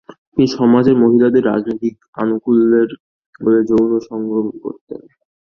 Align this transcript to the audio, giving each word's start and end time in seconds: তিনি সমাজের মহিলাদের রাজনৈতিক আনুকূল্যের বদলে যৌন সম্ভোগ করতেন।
তিনি 0.27 0.47
সমাজের 0.55 0.95
মহিলাদের 1.03 1.43
রাজনৈতিক 1.45 1.93
আনুকূল্যের 2.15 2.89
বদলে 3.41 3.61
যৌন 3.69 3.91
সম্ভোগ 4.09 4.43
করতেন। 4.63 5.01